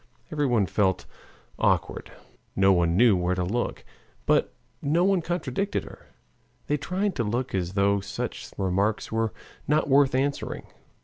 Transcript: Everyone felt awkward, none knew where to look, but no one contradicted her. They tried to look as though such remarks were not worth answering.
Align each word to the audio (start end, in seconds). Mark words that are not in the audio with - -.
Everyone 0.31 0.65
felt 0.65 1.05
awkward, 1.59 2.11
none 2.55 2.97
knew 2.97 3.15
where 3.15 3.35
to 3.35 3.43
look, 3.43 3.85
but 4.25 4.51
no 4.81 5.03
one 5.03 5.21
contradicted 5.21 5.83
her. 5.83 6.07
They 6.65 6.77
tried 6.77 7.13
to 7.17 7.23
look 7.23 7.53
as 7.53 7.73
though 7.73 7.99
such 7.99 8.51
remarks 8.57 9.11
were 9.11 9.31
not 9.67 9.89
worth 9.89 10.15
answering. 10.15 10.65